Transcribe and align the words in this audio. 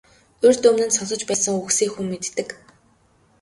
Урьд 0.45 0.63
өмнө 0.69 0.85
нь 0.87 0.95
сонсож 0.97 1.21
байсан 1.29 1.57
үгсээ 1.61 1.89
хүн 1.91 2.05
мэддэг. 2.11 2.49